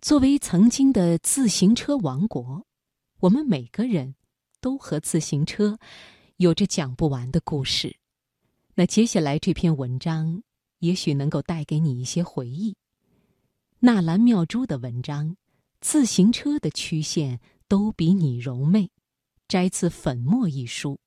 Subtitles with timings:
[0.00, 2.64] 作为曾经的自行车王国，
[3.18, 4.14] 我们每个人
[4.60, 5.76] 都和自行车
[6.36, 7.96] 有着讲不完的故事。
[8.76, 10.44] 那接下来这篇文章
[10.78, 12.76] 也许能够带给你一些回忆。
[13.80, 15.30] 纳兰妙珠的文章
[15.80, 18.82] 《自行车的曲线都比你柔媚》，
[19.48, 21.00] 摘自《粉墨》一书。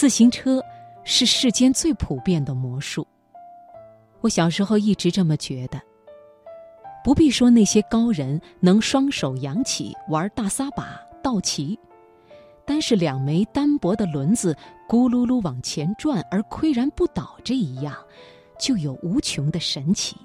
[0.00, 0.64] 自行车
[1.04, 3.06] 是世间最普遍的魔术。
[4.22, 5.78] 我小时候一直这么觉得。
[7.04, 11.78] 不必说那些高人能双手扬起玩大撒把、倒骑，
[12.64, 14.56] 单是两枚单薄的轮子
[14.88, 17.94] 咕噜噜往前转而岿然不倒这一样，
[18.58, 20.16] 就有无穷的神奇。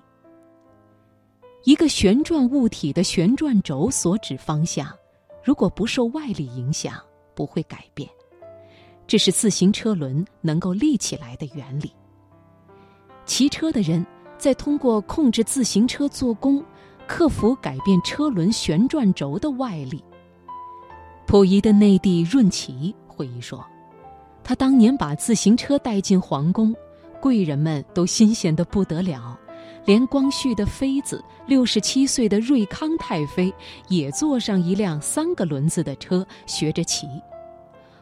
[1.65, 4.87] 一个旋转物体的旋转轴所指方向，
[5.43, 6.93] 如果不受外力影响，
[7.33, 8.09] 不会改变。
[9.07, 11.91] 这是自行车轮能够立起来的原理。
[13.25, 14.05] 骑车的人
[14.37, 16.63] 在通过控制自行车做工，
[17.07, 20.03] 克服改变车轮旋转轴的外力。
[21.27, 23.65] 溥仪的内弟润琪回忆说，
[24.43, 26.75] 他当年把自行车带进皇宫，
[27.19, 29.37] 贵人们都新鲜的不得了，
[29.85, 33.51] 连光绪的妃子六十七岁的瑞康太妃
[33.87, 37.07] 也坐上一辆三个轮子的车学着骑。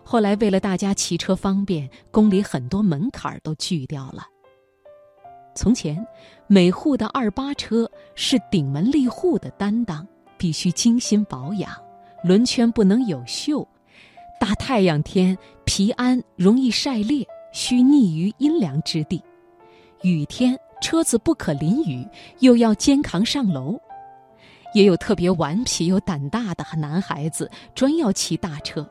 [0.03, 4.27] 后来，为了大家骑车方便，宫里很多门槛都锯掉了。
[5.55, 6.05] 从前，
[6.47, 10.05] 每户的二八车是顶门立户的担当，
[10.37, 11.71] 必须精心保养，
[12.23, 13.65] 轮圈不能有锈。
[14.39, 19.23] 大太阳天，皮鞍容易晒裂，需匿于阴凉之地。
[20.01, 22.05] 雨天，车子不可淋雨，
[22.39, 23.79] 又要肩扛上楼。
[24.73, 28.89] 也有特别顽皮又胆大的男孩子，专要骑大车。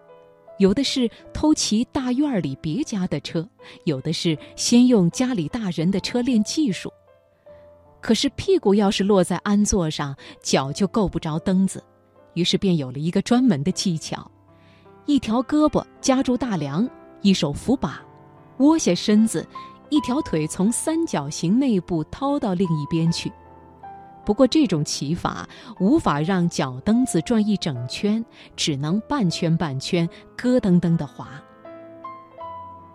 [0.63, 3.45] 有的是偷骑大院里别家的车，
[3.85, 6.89] 有的是先用家里大人的车练技术。
[8.01, 11.83] 可是屁股要是落在鞍座上，脚就够不着蹬子，
[12.35, 14.31] 于是便有了一个专门的技巧：
[15.05, 16.89] 一条胳膊夹住大梁，
[17.23, 18.01] 一手扶把，
[18.59, 19.45] 窝下身子，
[19.91, 23.33] 一条腿从三角形内部掏到另一边去。
[24.25, 25.49] 不过这种骑法
[25.81, 28.25] 无法让脚蹬子转一整圈，
[28.55, 31.29] 只能半圈半圈，咯噔噔的滑。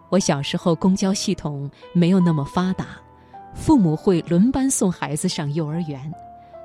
[0.09, 2.97] 我小时候公交系统没有那么发达，
[3.53, 6.09] 父母会轮班送孩子上幼儿园，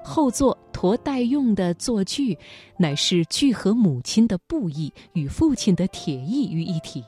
[0.04, 2.38] 后座驮待用的座具，
[2.76, 7.04] 乃是聚合母亲的布艺与父亲的铁艺于一体，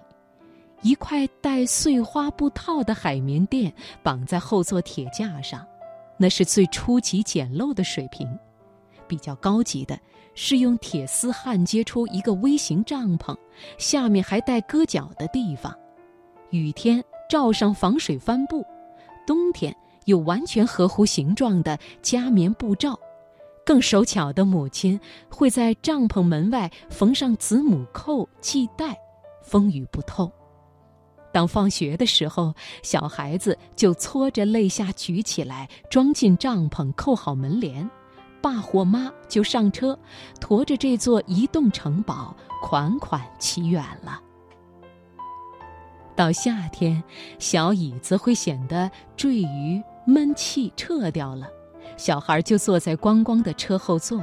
[0.83, 3.73] 一块带碎花布套的海绵垫
[4.03, 5.65] 绑在后座铁架上。
[6.17, 8.29] 那是最初级简陋的水平，
[9.07, 9.99] 比较高级的
[10.35, 13.37] 是用铁丝焊接出一个微型帐篷，
[13.79, 15.77] 下面还带搁脚的地方。
[16.51, 18.65] 雨天罩上防水帆布，
[19.27, 19.75] 冬天
[20.05, 22.99] 有完全合乎形状的加棉布罩。
[23.67, 28.97] 更手巧的母亲会在帐篷门外缝上子母扣系带，
[29.43, 30.31] 风雨不透。
[31.34, 37.91] 当放学的时候，小孩子就搓着泪下举起来，装进帐篷，扣好门帘，
[38.41, 39.99] 爸或妈就上车，
[40.41, 44.21] 驮着这座移动城堡，款款骑远了。
[46.15, 47.03] 到夏天，
[47.41, 51.49] 小椅子会显得坠于闷气撤掉了，
[51.97, 54.23] 小孩就坐在光光的车后座。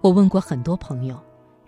[0.00, 1.16] 我问过很多朋友，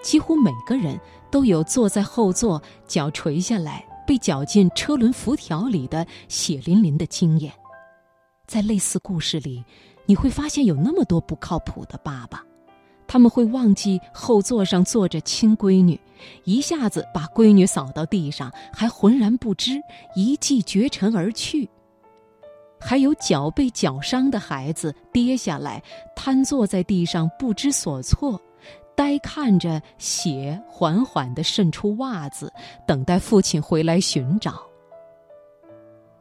[0.03, 0.99] 几乎每个人
[1.31, 3.87] 都有坐在后座，脚垂下来。
[4.07, 7.53] 被绞进车轮辐条里的血淋淋的经验，
[8.47, 9.65] 在类似故事里，
[10.07, 12.45] 你会发现有那么多不靠谱的爸爸，
[13.07, 16.01] 他们会忘记后座上坐着亲闺女，
[16.45, 19.81] 一下子把闺女扫到地上，还浑然不知，
[20.15, 21.69] 一骑绝尘而去。
[22.81, 25.81] 还有脚被绞伤的孩子跌下来，
[26.17, 28.41] 瘫坐在地上不知所措。
[28.95, 32.53] 呆看着血缓缓地渗出袜子，
[32.87, 34.63] 等待父亲回来寻找。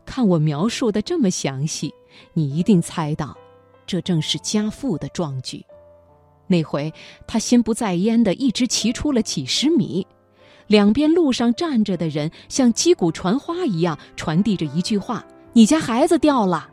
[0.06, 1.94] 看我描述的这么详细，
[2.34, 3.38] 你一定猜到，
[3.86, 5.66] 这正是家父的壮举。
[6.48, 6.94] 那回
[7.26, 10.06] 他心不在焉地一直骑出了几十米，
[10.68, 16.70] 两边路上站着的人像击鼓传花一样传递着一句话：“你家孩子掉了。”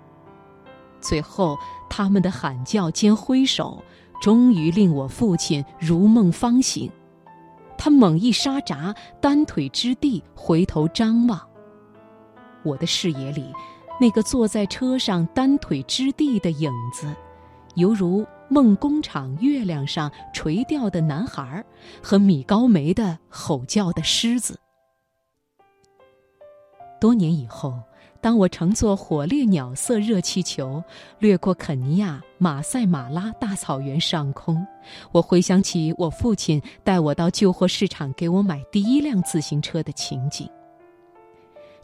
[1.00, 1.56] 最后，
[1.88, 3.82] 他们的喊叫兼挥手。
[4.20, 6.90] 终于令我父亲如梦方醒，
[7.76, 11.40] 他猛一刹闸，单腿支地，回头张望。
[12.64, 13.52] 我的视野里，
[14.00, 17.14] 那个坐在车上单腿支地的影子，
[17.76, 21.64] 犹如梦工厂月亮上垂钓的男孩
[22.02, 24.58] 和米高梅的吼叫的狮子。
[27.00, 27.72] 多年以后。
[28.20, 30.82] 当我乘坐火烈鸟色热气球
[31.20, 34.66] 掠过肯尼亚马赛马拉大草原上空，
[35.12, 40.48] 我回想起我父亲带我到旧货市场给我买第一辆自行车的情景。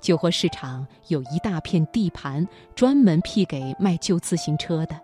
[0.00, 5.00] 旧货市场有一大片地盘，专门辟给卖旧自行车的。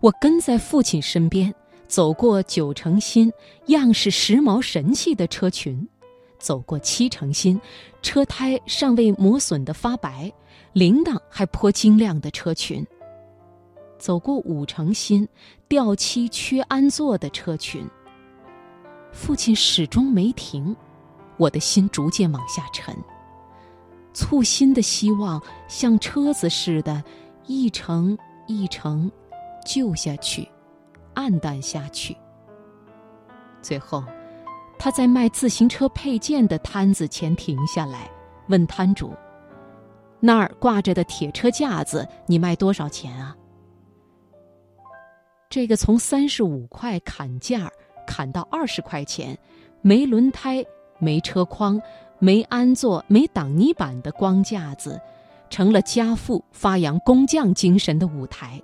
[0.00, 1.52] 我跟在父亲身边，
[1.88, 3.30] 走过九成新、
[3.66, 5.86] 样式时髦神气的车群。
[6.44, 7.58] 走过七成新，
[8.02, 10.30] 车胎尚未磨损的发白，
[10.74, 12.84] 铃铛还颇晶亮的车群；
[13.98, 15.26] 走过五成新，
[15.68, 17.88] 掉漆缺安座的车群。
[19.10, 20.76] 父亲始终没停，
[21.38, 22.94] 我的心逐渐往下沉，
[24.12, 27.02] 簇新的希望像车子似的，
[27.46, 29.10] 一程一程
[29.64, 30.46] 旧下去，
[31.14, 32.14] 暗淡下去，
[33.62, 34.04] 最后。
[34.84, 38.10] 他在卖自行车配件的摊子前停下来，
[38.48, 39.14] 问摊主
[40.20, 43.34] ：“那儿挂着的铁车架子，你卖多少钱啊？”
[45.48, 47.70] 这个从三十五块砍价
[48.06, 49.38] 砍到二十块钱，
[49.80, 50.62] 没轮胎、
[50.98, 51.80] 没车筐、
[52.18, 55.00] 没安座、没挡泥板的光架子，
[55.48, 58.60] 成了家父发扬工匠精神的舞台。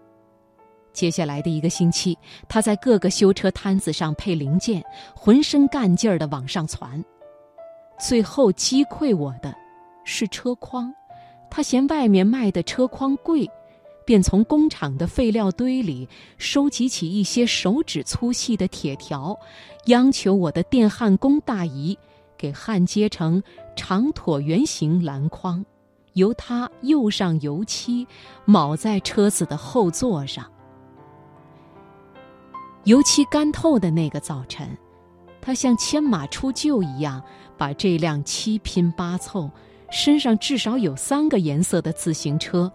[1.01, 2.15] 接下来的一个星期，
[2.47, 4.85] 他在各个修车摊子上配零件，
[5.17, 7.03] 浑身干劲儿地往上攒。
[7.99, 9.57] 最后击溃我的，
[10.05, 10.93] 是车筐。
[11.51, 13.51] 他嫌外面卖的车筐贵，
[14.05, 16.07] 便从工厂的废料堆里
[16.37, 19.35] 收集起一些手指粗细的铁条，
[19.87, 21.99] 央求我的电焊工大姨
[22.37, 23.43] 给焊接成
[23.75, 25.65] 长椭圆形篮筐，
[26.13, 28.07] 由他釉上油漆，
[28.47, 30.45] 铆在车子的后座上。
[32.85, 34.67] 油漆干透的那个早晨，
[35.41, 37.23] 他像牵马出厩一样，
[37.59, 39.51] 把这辆七拼八凑、
[39.91, 42.73] 身上至少有三个颜色的自行车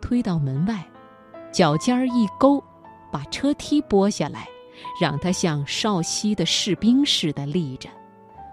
[0.00, 0.86] 推到门外，
[1.50, 2.62] 脚尖儿一勾，
[3.10, 4.48] 把车梯拨下来，
[5.00, 7.88] 让它像少西的士兵似的立着，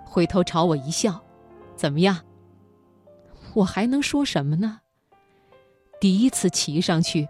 [0.04, 1.22] 回头朝我一笑
[1.78, 2.18] ：“怎么样？”
[3.54, 4.80] 我还能说什么呢？
[6.02, 7.28] 第一次骑上去。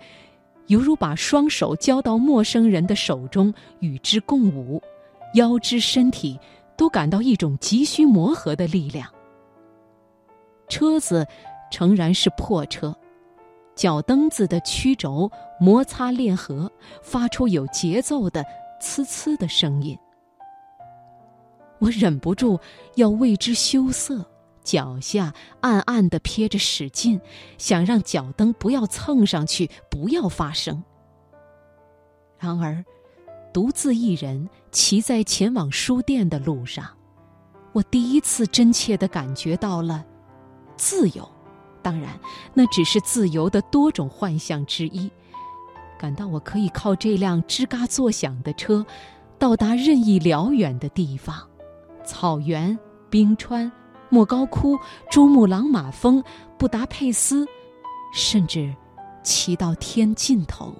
[0.67, 4.81] 犹如把双手交到陌生人的手中，与之共舞，
[5.33, 6.39] 腰肢身体
[6.75, 9.09] 都感到一种急需磨合的力量。
[10.69, 11.25] 车子
[11.71, 12.93] 诚然是破车，
[13.75, 16.69] 脚蹬子的曲轴摩擦裂合，
[17.01, 18.43] 发出有节奏的
[18.81, 19.97] “呲呲”的声音。
[21.79, 22.59] 我忍不住
[22.95, 24.25] 要为之羞涩。
[24.67, 27.21] 脚下暗暗地撇着使劲，
[27.57, 30.83] 想让脚蹬不要蹭上去，不要发声。
[32.37, 32.83] 然而，
[33.53, 36.85] 独自一人骑在前往书店的路上，
[37.71, 40.05] 我第一次真切地感觉到了
[40.75, 41.25] 自由。
[41.81, 42.19] 当然，
[42.53, 45.09] 那只是自由的多种幻象之一。
[45.97, 48.85] 感到我可以靠这辆吱嘎作响的车，
[49.39, 51.47] 到达任意辽远的地方，
[52.03, 52.77] 草原、
[53.09, 53.71] 冰川。
[54.09, 54.77] 莫高窟、
[55.09, 56.23] 珠穆朗玛峰、
[56.57, 57.45] 布达佩斯，
[58.13, 58.73] 甚至
[59.23, 60.73] 骑到天尽头。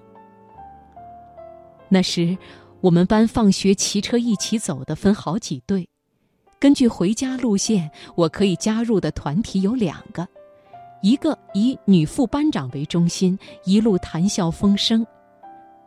[1.89, 2.37] 那时，
[2.81, 5.87] 我们班放学骑车一起走的分好几队，
[6.59, 10.27] 根据回家路线，我可以加入的团体有两个：
[11.01, 15.03] 一个以女副班长为中心，一路谈笑风生；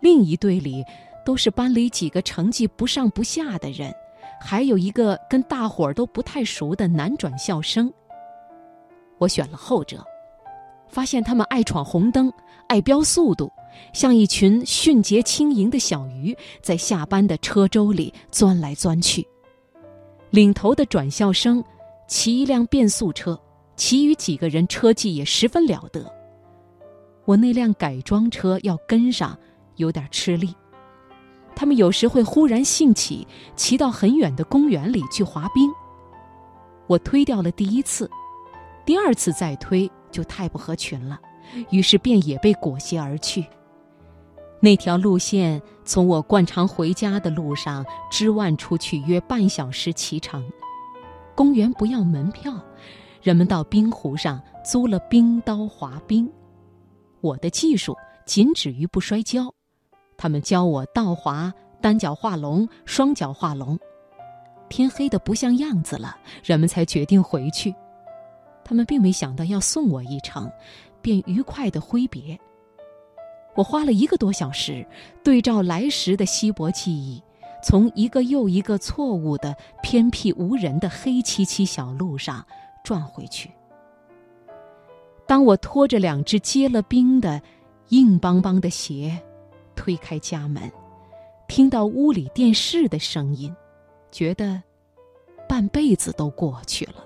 [0.01, 0.85] 另一队里
[1.25, 3.95] 都是班里几个成绩不上不下的人。
[4.41, 7.93] 还有一个跟大伙儿都不太熟的男转校生。
[9.19, 10.03] 我选了后者，
[10.89, 12.33] 发现他们爱闯红灯，
[12.67, 13.53] 爱飙速度，
[13.93, 19.27] 像一群迅捷轻盈的小鱼，在下班的车舟里钻来钻去。
[20.31, 21.63] 领头的转校生
[22.09, 23.39] 骑一辆变速车，
[23.77, 26.11] 其余几个人车技也十分了得。
[27.27, 29.39] 我那辆改装车要跟上，
[29.77, 30.55] 有点吃力。
[31.61, 35.71] 他们有时会忽然兴起，骑到很远的公园里去滑冰。
[36.87, 38.11] 我推掉了第一次，
[38.87, 41.21] 第二次再推就太不合群了，
[41.69, 43.45] 于是便也被裹挟而去。
[44.59, 50.43] 那条路线从我惯常回家的路上支腕出去约半小时骑程。
[51.35, 52.55] 公园不要门票，
[53.21, 56.27] 人们到冰湖上租了冰刀滑冰。
[57.21, 59.53] 我的技术仅止于不摔跤。
[60.21, 61.51] 他们教我倒滑、
[61.81, 63.79] 单脚画龙、双脚画龙。
[64.69, 67.75] 天黑的不像样子了，人们才决定回去。
[68.63, 70.53] 他们并没想到要送我一程，
[71.01, 72.39] 便愉快的挥别。
[73.55, 74.87] 我花了一个多小时，
[75.25, 77.23] 对照来时的稀薄记忆，
[77.65, 82.45] 从一个又一个错误的、偏僻无人的黑漆漆小路上
[82.85, 83.51] 转回去。
[85.27, 87.41] 当我拖着两只结了冰的、
[87.89, 89.19] 硬邦邦的鞋，
[89.81, 90.71] 推开家门，
[91.49, 93.51] 听到屋里电视的声音，
[94.13, 94.63] 觉得
[95.49, 97.00] 半辈子都过去了。